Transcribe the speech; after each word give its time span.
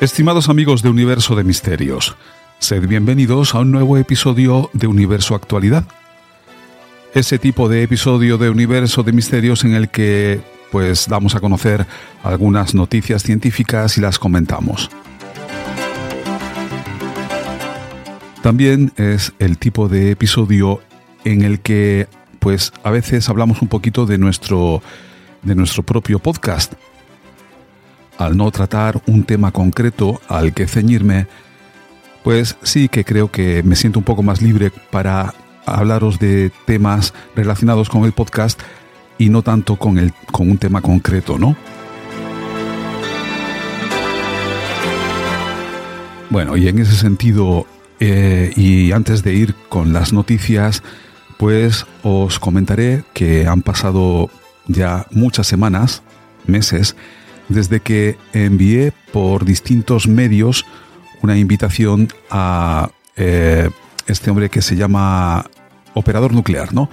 Estimados 0.00 0.48
amigos 0.48 0.82
de 0.82 0.90
Universo 0.90 1.34
de 1.34 1.42
Misterios, 1.42 2.14
sed 2.60 2.86
bienvenidos 2.86 3.56
a 3.56 3.58
un 3.58 3.72
nuevo 3.72 3.96
episodio 3.96 4.70
de 4.72 4.86
Universo 4.86 5.34
Actualidad. 5.34 5.88
Ese 7.14 7.40
tipo 7.40 7.68
de 7.68 7.82
episodio 7.82 8.38
de 8.38 8.48
Universo 8.48 9.02
de 9.02 9.10
Misterios 9.10 9.64
en 9.64 9.74
el 9.74 9.88
que 9.88 10.40
pues 10.70 11.08
damos 11.08 11.34
a 11.34 11.40
conocer 11.40 11.84
algunas 12.22 12.76
noticias 12.76 13.24
científicas 13.24 13.98
y 13.98 14.00
las 14.00 14.20
comentamos. 14.20 14.88
También 18.40 18.92
es 18.98 19.32
el 19.40 19.58
tipo 19.58 19.88
de 19.88 20.12
episodio 20.12 20.80
en 21.24 21.42
el 21.42 21.58
que 21.58 22.06
pues 22.38 22.72
a 22.84 22.92
veces 22.92 23.28
hablamos 23.28 23.62
un 23.62 23.68
poquito 23.68 24.06
de 24.06 24.16
nuestro 24.16 24.80
de 25.42 25.56
nuestro 25.56 25.82
propio 25.82 26.20
podcast 26.20 26.74
al 28.18 28.36
no 28.36 28.50
tratar 28.50 29.00
un 29.06 29.24
tema 29.24 29.52
concreto 29.52 30.20
al 30.28 30.52
que 30.52 30.66
ceñirme, 30.66 31.26
pues 32.24 32.56
sí 32.62 32.88
que 32.88 33.04
creo 33.04 33.30
que 33.30 33.62
me 33.62 33.76
siento 33.76 34.00
un 34.00 34.04
poco 34.04 34.22
más 34.22 34.42
libre 34.42 34.70
para 34.90 35.34
hablaros 35.64 36.18
de 36.18 36.50
temas 36.66 37.14
relacionados 37.34 37.88
con 37.88 38.04
el 38.04 38.12
podcast 38.12 38.60
y 39.18 39.28
no 39.28 39.42
tanto 39.42 39.76
con, 39.76 39.98
el, 39.98 40.12
con 40.32 40.50
un 40.50 40.58
tema 40.58 40.80
concreto, 40.80 41.38
¿no? 41.38 41.56
Bueno, 46.30 46.56
y 46.56 46.68
en 46.68 46.78
ese 46.78 46.94
sentido, 46.94 47.66
eh, 48.00 48.52
y 48.54 48.92
antes 48.92 49.22
de 49.22 49.32
ir 49.34 49.54
con 49.68 49.92
las 49.92 50.12
noticias, 50.12 50.82
pues 51.38 51.86
os 52.02 52.38
comentaré 52.38 53.04
que 53.14 53.46
han 53.46 53.62
pasado 53.62 54.28
ya 54.66 55.06
muchas 55.10 55.46
semanas, 55.46 56.02
meses, 56.46 56.96
desde 57.48 57.80
que 57.80 58.16
envié 58.32 58.92
por 59.12 59.44
distintos 59.44 60.06
medios 60.06 60.66
una 61.22 61.36
invitación 61.36 62.08
a 62.30 62.90
eh, 63.16 63.70
este 64.06 64.30
hombre 64.30 64.48
que 64.48 64.62
se 64.62 64.76
llama 64.76 65.46
operador 65.94 66.32
nuclear, 66.32 66.72
¿no? 66.72 66.88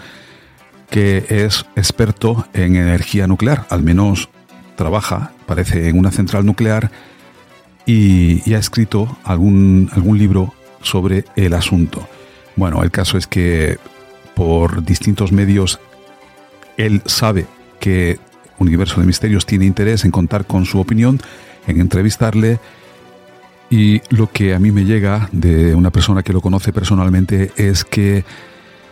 que 0.89 1.25
es 1.29 1.65
experto 1.75 2.47
en 2.53 2.75
energía 2.75 3.27
nuclear, 3.27 3.65
al 3.69 3.83
menos 3.83 4.29
trabaja, 4.75 5.31
parece, 5.45 5.89
en 5.89 5.97
una 5.97 6.11
central 6.11 6.45
nuclear 6.45 6.91
y, 7.85 8.53
ha 8.53 8.59
escrito 8.59 9.17
algún, 9.23 9.89
algún 9.93 10.17
libro 10.17 10.53
sobre 10.81 11.25
el 11.35 11.53
asunto. 11.53 12.07
Bueno, 12.55 12.83
el 12.83 12.91
caso 12.91 13.17
es 13.17 13.27
que 13.27 13.77
por 14.35 14.83
distintos 14.83 15.31
medios 15.31 15.79
él 16.77 17.01
sabe 17.05 17.45
que 17.79 18.19
Universo 18.57 18.99
de 18.99 19.07
Misterios 19.07 19.45
tiene 19.45 19.65
interés 19.65 20.05
en 20.05 20.11
contar 20.11 20.45
con 20.45 20.65
su 20.65 20.79
opinión, 20.79 21.19
en 21.67 21.79
entrevistarle. 21.79 22.59
Y 23.69 24.01
lo 24.09 24.31
que 24.31 24.53
a 24.53 24.59
mí 24.59 24.71
me 24.71 24.85
llega 24.85 25.29
de 25.31 25.73
una 25.75 25.91
persona 25.91 26.23
que 26.23 26.33
lo 26.33 26.41
conoce 26.41 26.71
personalmente 26.71 27.51
es 27.55 27.83
que, 27.83 28.23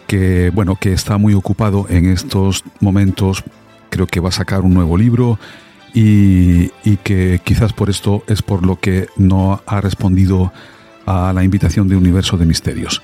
que, 0.08 0.52
bueno, 0.53 0.75
que 0.75 0.94
está 0.94 1.17
muy 1.17 1.33
ocupado 1.33 1.86
en 1.89 2.05
estos 2.09 2.64
momentos. 2.80 3.44
Creo 3.89 4.08
que 4.08 4.20
va 4.20 4.30
a 4.30 4.33
sacar 4.33 4.61
un 4.61 4.73
nuevo 4.73 4.97
libro 4.97 5.39
y, 5.94 6.72
y 6.83 6.98
que 7.03 7.39
quizás 7.44 7.72
por 7.73 7.89
esto 7.89 8.23
es 8.27 8.42
por 8.42 8.66
lo 8.66 8.80
que 8.80 9.08
no 9.16 9.61
ha 9.67 9.81
respondido 9.81 10.52
a 11.05 11.33
la 11.33 11.44
invitación 11.44 11.88
de 11.88 11.95
Universo 11.95 12.38
de 12.38 12.45
Misterios. 12.45 13.03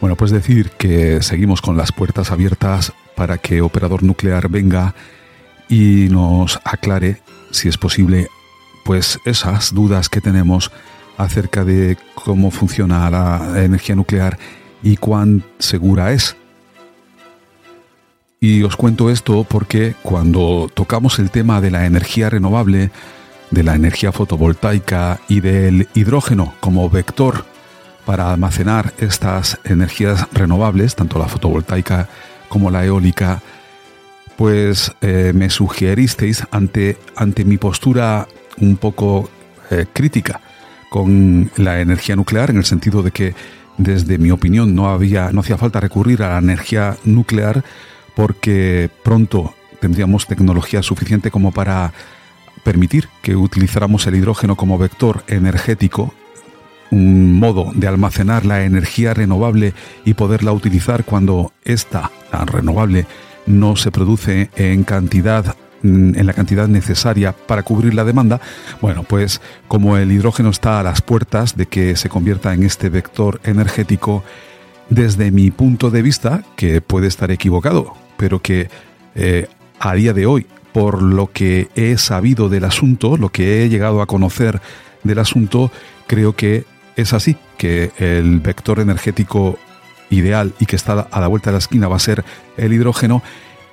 Bueno, 0.00 0.16
pues 0.16 0.30
decir 0.30 0.70
que 0.78 1.22
seguimos 1.22 1.62
con 1.62 1.76
las 1.76 1.90
puertas 1.90 2.30
abiertas 2.30 2.92
para 3.14 3.38
que 3.38 3.62
Operador 3.62 4.02
Nuclear 4.02 4.48
venga 4.48 4.94
y 5.68 6.08
nos 6.10 6.60
aclare, 6.64 7.22
si 7.50 7.68
es 7.68 7.76
posible, 7.76 8.28
pues 8.84 9.18
esas 9.24 9.74
dudas 9.74 10.08
que 10.08 10.20
tenemos 10.20 10.70
acerca 11.16 11.64
de 11.64 11.96
cómo 12.14 12.50
funciona 12.50 13.10
la 13.10 13.64
energía 13.64 13.96
nuclear 13.96 14.38
y 14.82 14.96
cuán 14.96 15.42
segura 15.58 16.12
es. 16.12 16.36
Y 18.40 18.62
os 18.62 18.76
cuento 18.76 19.10
esto 19.10 19.44
porque 19.44 19.94
cuando 20.02 20.70
tocamos 20.72 21.18
el 21.18 21.30
tema 21.30 21.60
de 21.60 21.70
la 21.70 21.86
energía 21.86 22.30
renovable, 22.30 22.90
de 23.50 23.62
la 23.62 23.74
energía 23.74 24.12
fotovoltaica 24.12 25.20
y 25.28 25.40
del 25.40 25.88
hidrógeno 25.94 26.54
como 26.60 26.90
vector 26.90 27.44
para 28.04 28.32
almacenar 28.32 28.92
estas 28.98 29.58
energías 29.64 30.28
renovables, 30.32 30.94
tanto 30.94 31.18
la 31.18 31.28
fotovoltaica 31.28 32.08
como 32.48 32.70
la 32.70 32.84
eólica, 32.84 33.42
pues 34.36 34.92
eh, 35.00 35.32
me 35.34 35.50
sugeristeis 35.50 36.44
ante, 36.50 36.98
ante 37.14 37.44
mi 37.44 37.58
postura 37.58 38.28
un 38.58 38.76
poco 38.76 39.30
eh, 39.70 39.86
crítica 39.92 40.40
con 40.90 41.50
la 41.56 41.80
energía 41.80 42.16
nuclear, 42.16 42.50
en 42.50 42.58
el 42.58 42.64
sentido 42.64 43.02
de 43.02 43.10
que, 43.10 43.34
desde 43.76 44.18
mi 44.18 44.30
opinión, 44.30 44.74
no, 44.74 44.88
había, 44.88 45.30
no 45.32 45.40
hacía 45.40 45.58
falta 45.58 45.80
recurrir 45.80 46.22
a 46.22 46.30
la 46.30 46.38
energía 46.38 46.96
nuclear 47.04 47.64
porque 48.14 48.88
pronto 49.02 49.54
tendríamos 49.80 50.26
tecnología 50.26 50.82
suficiente 50.82 51.30
como 51.30 51.52
para 51.52 51.92
permitir 52.64 53.08
que 53.22 53.36
utilizáramos 53.36 54.06
el 54.06 54.16
hidrógeno 54.16 54.56
como 54.56 54.78
vector 54.78 55.22
energético, 55.28 56.14
un 56.90 57.38
modo 57.38 57.70
de 57.74 57.86
almacenar 57.86 58.46
la 58.46 58.64
energía 58.64 59.12
renovable 59.12 59.74
y 60.04 60.14
poderla 60.14 60.52
utilizar 60.52 61.04
cuando 61.04 61.52
esta, 61.64 62.10
la 62.32 62.44
renovable, 62.44 63.06
no 63.46 63.76
se 63.76 63.90
produce 63.90 64.50
en 64.56 64.84
cantidad 64.84 65.56
mm, 65.82 66.18
en 66.18 66.26
la 66.26 66.32
cantidad 66.32 66.68
necesaria 66.68 67.32
para 67.32 67.62
cubrir 67.62 67.94
la 67.94 68.04
demanda, 68.04 68.40
bueno, 68.80 69.04
pues 69.04 69.40
como 69.68 69.96
el 69.96 70.12
hidrógeno 70.12 70.50
está 70.50 70.80
a 70.80 70.82
las 70.82 71.00
puertas 71.02 71.56
de 71.56 71.66
que 71.66 71.96
se 71.96 72.08
convierta 72.08 72.52
en 72.54 72.62
este 72.62 72.88
vector 72.88 73.40
energético, 73.44 74.24
desde 74.88 75.30
mi 75.30 75.50
punto 75.50 75.90
de 75.90 76.02
vista, 76.02 76.44
que 76.56 76.80
puede 76.80 77.08
estar 77.08 77.30
equivocado, 77.30 77.94
pero 78.16 78.40
que 78.40 78.68
eh, 79.14 79.48
a 79.80 79.94
día 79.94 80.12
de 80.12 80.26
hoy, 80.26 80.46
por 80.72 81.02
lo 81.02 81.32
que 81.32 81.68
he 81.74 81.96
sabido 81.98 82.48
del 82.48 82.64
asunto, 82.64 83.16
lo 83.16 83.30
que 83.30 83.64
he 83.64 83.68
llegado 83.68 84.00
a 84.00 84.06
conocer 84.06 84.60
del 85.02 85.18
asunto, 85.18 85.72
creo 86.06 86.36
que 86.36 86.64
es 86.96 87.12
así, 87.12 87.36
que 87.56 87.92
el 87.98 88.40
vector 88.40 88.80
energético 88.80 89.58
ideal 90.10 90.54
y 90.58 90.66
que 90.66 90.76
está 90.76 91.08
a 91.10 91.20
la 91.20 91.26
vuelta 91.26 91.50
de 91.50 91.54
la 91.54 91.58
esquina 91.58 91.88
va 91.88 91.96
a 91.96 92.00
ser 92.00 92.24
el 92.56 92.72
hidrógeno 92.72 93.22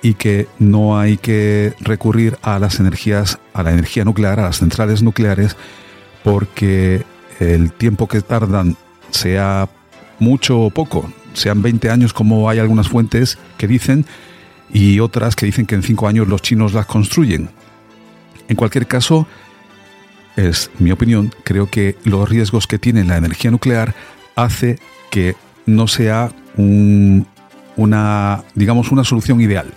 y 0.02 0.14
que 0.14 0.48
no 0.58 0.98
hay 0.98 1.16
que 1.16 1.72
recurrir 1.80 2.36
a 2.42 2.58
las 2.58 2.78
energías, 2.78 3.38
a 3.54 3.62
la 3.62 3.72
energía 3.72 4.04
nuclear, 4.04 4.38
a 4.38 4.44
las 4.44 4.58
centrales 4.58 5.02
nucleares, 5.02 5.56
porque 6.22 7.04
el 7.40 7.72
tiempo 7.72 8.06
que 8.06 8.20
tardan 8.20 8.76
sea 9.10 9.68
mucho 10.18 10.60
o 10.60 10.70
poco, 10.70 11.10
sean 11.32 11.62
20 11.62 11.90
años 11.90 12.12
como 12.12 12.50
hay 12.50 12.58
algunas 12.58 12.88
fuentes 12.88 13.38
que 13.56 13.66
dicen 13.66 14.04
y 14.72 15.00
otras 15.00 15.36
que 15.36 15.46
dicen 15.46 15.66
que 15.66 15.74
en 15.74 15.82
5 15.82 16.06
años 16.06 16.28
los 16.28 16.42
chinos 16.42 16.74
las 16.74 16.86
construyen. 16.86 17.48
En 18.48 18.56
cualquier 18.56 18.86
caso, 18.86 19.26
es 20.36 20.70
mi 20.78 20.90
opinión, 20.90 21.32
creo 21.44 21.70
que 21.70 21.96
los 22.04 22.28
riesgos 22.28 22.66
que 22.66 22.78
tiene 22.78 23.04
la 23.04 23.16
energía 23.16 23.50
nuclear 23.50 23.94
hace 24.36 24.78
que 25.10 25.34
no 25.66 25.86
sea 25.86 26.30
una, 26.56 28.44
digamos, 28.54 28.92
una 28.92 29.04
solución 29.04 29.40
ideal. 29.40 29.72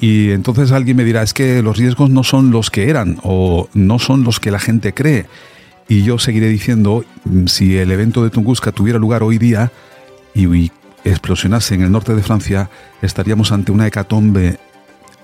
Y 0.00 0.30
entonces 0.30 0.72
alguien 0.72 0.96
me 0.96 1.04
dirá, 1.04 1.22
es 1.22 1.32
que 1.32 1.62
los 1.62 1.76
riesgos 1.76 2.10
no 2.10 2.24
son 2.24 2.50
los 2.50 2.70
que 2.70 2.90
eran 2.90 3.18
o 3.22 3.68
no 3.72 3.98
son 4.00 4.24
los 4.24 4.40
que 4.40 4.50
la 4.50 4.58
gente 4.58 4.92
cree. 4.92 5.26
Y 5.88 6.02
yo 6.02 6.18
seguiré 6.18 6.48
diciendo, 6.48 7.04
mm, 7.24 7.46
si 7.46 7.76
el 7.76 7.90
evento 7.90 8.24
de 8.24 8.30
Tunguska 8.30 8.72
tuviera 8.72 8.98
lugar 8.98 9.22
hoy 9.22 9.38
día 9.38 9.70
y, 10.34 10.70
explosionase 11.04 11.74
en 11.74 11.82
el 11.82 11.92
norte 11.92 12.14
de 12.14 12.22
Francia, 12.22 12.70
estaríamos 13.00 13.52
ante 13.52 13.72
una 13.72 13.86
hecatombe 13.86 14.58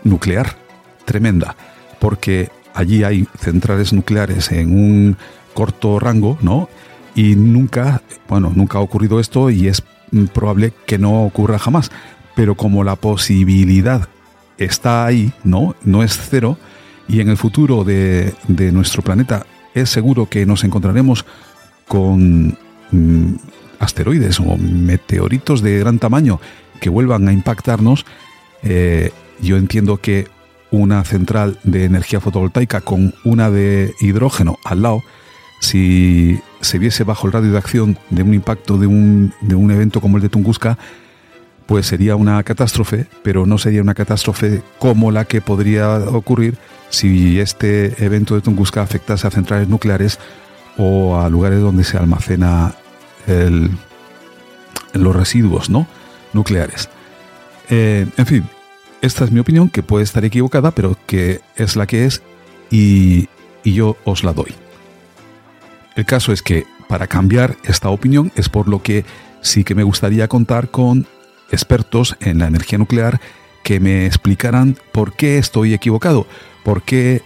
nuclear 0.03 0.57
tremenda, 1.05 1.57
porque 2.01 2.51
allí 2.75 3.05
hay 3.05 3.27
centrales 3.39 3.93
nucleares 3.93 4.51
en 4.51 4.73
un 4.73 5.17
corto 5.55 5.99
rango, 5.99 6.37
¿no? 6.41 6.69
Y 7.19 7.35
nunca, 7.35 8.01
bueno, 8.29 8.53
nunca 8.55 8.79
ha 8.79 8.81
ocurrido 8.81 9.19
esto 9.19 9.51
y 9.51 9.67
es 9.67 9.83
probable 10.33 10.73
que 10.87 10.99
no 10.99 11.25
ocurra 11.25 11.59
jamás. 11.59 11.91
Pero 12.37 12.55
como 12.55 12.85
la 12.85 12.95
posibilidad 12.95 14.09
está 14.57 15.05
ahí, 15.05 15.33
¿no? 15.43 15.75
No 15.83 16.05
es 16.05 16.17
cero, 16.17 16.59
y 17.09 17.21
en 17.21 17.29
el 17.29 17.37
futuro 17.37 17.83
de, 17.83 18.35
nuestro 18.73 19.03
planeta 19.03 19.47
es 19.75 19.91
seguro 19.91 20.27
que 20.27 20.47
nos 20.47 20.63
encontraremos 20.63 21.25
con 21.89 22.57
mm, 22.93 23.35
asteroides 23.81 24.39
o 24.39 24.57
meteoritos 24.57 25.61
de 25.61 25.77
gran 25.81 25.99
tamaño 25.99 26.41
que 26.81 26.89
vuelvan 26.89 27.27
a 27.27 27.33
impactarnos, 27.33 28.07
eh, 28.63 29.11
yo 29.41 29.57
entiendo 29.57 29.97
que 29.97 30.29
una 30.71 31.03
central 31.03 31.59
de 31.65 31.83
energía 31.83 32.21
fotovoltaica 32.21 32.81
con 32.81 33.13
una 33.25 33.51
de 33.51 33.93
hidrógeno 33.99 34.57
al 34.65 34.83
lado, 34.83 35.03
si 35.61 36.39
se 36.61 36.79
viese 36.79 37.05
bajo 37.05 37.27
el 37.27 37.33
radio 37.33 37.53
de 37.53 37.59
acción 37.59 37.99
de 38.11 38.23
un 38.23 38.35
impacto 38.35 38.79
de 38.79 38.87
un, 38.87 39.33
de 39.41 39.55
un 39.55 39.71
evento 39.71 40.01
como 40.01 40.17
el 40.17 40.23
de 40.23 40.29
Tunguska, 40.29 40.79
pues 41.67 41.87
sería 41.87 42.17
una 42.17 42.43
catástrofe, 42.43 43.07
pero 43.23 43.45
no 43.45 43.59
sería 43.59 43.83
una 43.83 43.95
catástrofe 43.95 44.63
como 44.79 45.11
la 45.11 45.27
que 45.27 45.41
podría 45.41 45.99
ocurrir 45.99 46.57
si 46.89 47.39
este 47.41 48.03
evento 48.05 48.35
de 48.35 48.41
Tunguska 48.41 48.81
afectase 48.81 49.27
a 49.27 49.31
centrales 49.31 49.69
nucleares 49.69 50.19
o 50.79 51.21
a 51.21 51.29
lugares 51.29 51.61
donde 51.61 51.85
se 51.85 51.99
almacena 51.99 52.75
los 54.95 55.15
residuos 55.15 55.69
¿no? 55.69 55.87
nucleares. 56.33 56.89
Eh, 57.69 58.07
en 58.17 58.27
fin, 58.27 58.49
esta 59.03 59.25
es 59.25 59.31
mi 59.31 59.41
opinión, 59.41 59.69
que 59.69 59.83
puede 59.83 60.05
estar 60.05 60.25
equivocada, 60.25 60.71
pero 60.71 60.97
que 61.07 61.43
es 61.57 61.77
la 61.77 61.87
que 61.87 62.07
es 62.07 62.23
y, 62.71 63.29
y 63.63 63.75
yo 63.75 63.99
os 64.05 64.25
la 64.25 64.33
doy. 64.33 64.55
El 65.99 66.05
caso 66.05 66.33
es 66.33 66.43
que 66.43 66.65
para 66.87 67.09
cambiar 67.09 67.57
esta 67.65 67.89
opinión 67.89 68.31
es 68.37 68.49
por 68.49 68.69
lo 68.69 68.85
que 68.85 69.05
sí 69.41 69.65
que 69.65 69.75
me 69.75 69.83
gustaría 69.83 70.29
contar 70.29 70.71
con 70.71 71.09
expertos 71.51 72.17
en 72.21 72.39
la 72.39 72.47
energía 72.47 72.79
nuclear 72.79 73.21
que 73.65 73.81
me 73.81 74.07
explicaran 74.07 74.77
por 74.93 75.15
qué 75.15 75.39
estoy 75.39 75.75
equivocado, 75.75 76.29
por 76.63 76.83
qué 76.83 77.23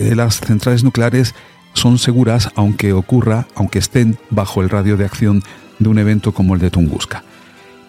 eh, 0.00 0.16
las 0.16 0.40
centrales 0.40 0.82
nucleares 0.82 1.36
son 1.72 1.98
seguras 1.98 2.50
aunque 2.56 2.92
ocurra, 2.92 3.46
aunque 3.54 3.78
estén 3.78 4.18
bajo 4.30 4.60
el 4.60 4.70
radio 4.70 4.96
de 4.96 5.04
acción 5.04 5.44
de 5.78 5.88
un 5.88 6.00
evento 6.00 6.34
como 6.34 6.56
el 6.56 6.60
de 6.60 6.70
Tunguska. 6.70 7.22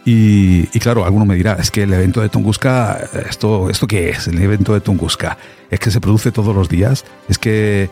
Y, 0.06 0.68
claro, 0.80 1.04
alguno 1.04 1.25
me 1.25 1.36
dirá, 1.36 1.57
es 1.60 1.69
que 1.72 1.84
el 1.84 1.92
evento 1.92 2.22
de 2.22 2.30
Tunguska, 2.30 3.10
¿esto, 3.28 3.69
¿esto 3.69 3.88
qué 3.88 4.12
es? 4.12 4.28
El 4.28 4.42
evento 4.42 4.74
de 4.74 4.80
Tunguska, 4.80 5.38
¿es 5.69 5.81
que 5.81 5.92
se 5.92 6.00
produce 6.00 6.31
todos 6.31 6.56
los 6.56 6.69
días? 6.69 7.04
¿Es 7.28 7.38
que 7.38 7.89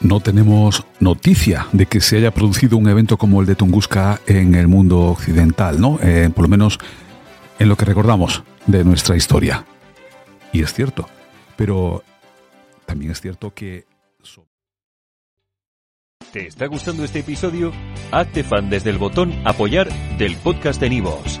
no 0.00 0.20
tenemos 0.20 0.84
noticia 1.00 1.66
de 1.72 1.86
que 1.86 2.00
se 2.00 2.18
haya 2.18 2.30
producido 2.30 2.76
un 2.76 2.88
evento 2.88 3.16
como 3.16 3.40
el 3.40 3.46
de 3.46 3.54
Tunguska 3.54 4.20
en 4.26 4.54
el 4.54 4.68
mundo 4.68 5.00
occidental, 5.00 5.80
¿no? 5.80 5.98
Eh, 6.02 6.30
por 6.34 6.44
lo 6.44 6.48
menos 6.48 6.78
en 7.58 7.68
lo 7.68 7.76
que 7.76 7.84
recordamos 7.84 8.42
de 8.66 8.84
nuestra 8.84 9.16
historia. 9.16 9.64
Y 10.52 10.62
es 10.62 10.72
cierto, 10.72 11.08
pero 11.56 12.02
también 12.86 13.12
es 13.12 13.20
cierto 13.20 13.52
que... 13.52 13.86
¿Te 16.32 16.46
está 16.46 16.66
gustando 16.66 17.04
este 17.04 17.20
episodio? 17.20 17.72
Hazte 18.12 18.44
fan 18.44 18.68
desde 18.68 18.90
el 18.90 18.98
botón 18.98 19.32
apoyar 19.46 19.88
del 20.18 20.36
podcast 20.36 20.78
de 20.78 20.90
Nivos. 20.90 21.40